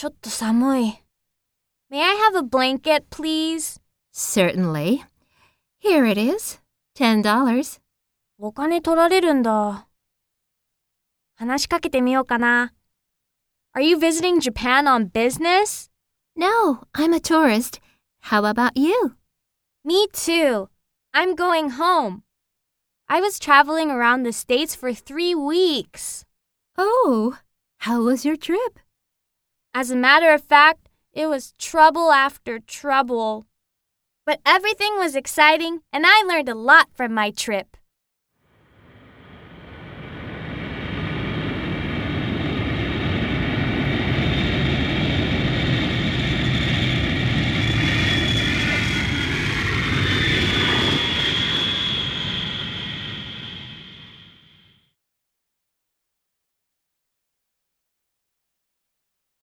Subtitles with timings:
[0.00, 1.02] ちょっと寒い。
[1.90, 3.80] May I have a blanket, please?
[4.12, 5.04] Certainly.
[5.82, 6.60] Here it is.
[6.94, 7.80] Ten dollars.
[8.38, 9.88] お金取られるんだ。
[11.36, 12.72] 話しかけてみようかな。
[13.74, 15.90] Are you visiting Japan on business?
[16.34, 17.80] No, I'm a tourist.
[18.20, 19.16] How about you?
[19.84, 20.68] Me too.
[21.14, 22.22] I'm going home.
[23.08, 26.24] I was traveling around the States for three weeks.
[26.76, 27.38] Oh,
[27.78, 28.80] how was your trip?
[29.73, 33.45] As a matter of fact, it was trouble after trouble.
[34.25, 37.77] But everything was exciting, and I learned a lot from my trip.